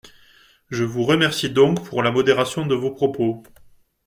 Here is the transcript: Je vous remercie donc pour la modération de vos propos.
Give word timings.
Je 0.71 0.83
vous 0.83 1.03
remercie 1.03 1.51
donc 1.51 1.85
pour 1.87 2.01
la 2.01 2.09
modération 2.09 2.65
de 2.65 2.73
vos 2.73 2.89
propos. 2.89 3.43